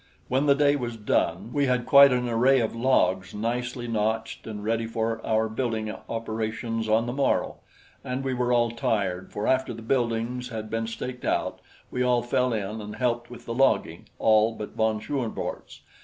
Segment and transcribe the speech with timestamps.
[0.29, 4.63] When the day was done, we had quite an array of logs nicely notched and
[4.63, 7.57] ready for our building operations on the morrow,
[8.03, 11.59] and we were all tired, for after the buildings had been staked out
[11.91, 15.81] we all fell in and helped with the logging all but von Schoenvorts.